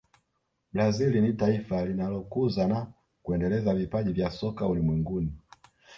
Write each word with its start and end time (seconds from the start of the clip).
brazil 0.73 1.21
ni 1.21 1.33
taifa 1.33 1.85
linalokuza 1.85 2.67
na 2.67 2.87
kuendeleza 3.23 3.75
vipaji 3.75 4.13
vya 4.13 4.31
soka 4.31 4.67
ulimwenguni 4.67 5.33